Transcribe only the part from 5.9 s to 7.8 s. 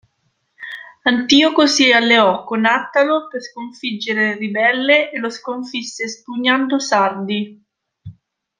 espugnando Sardi.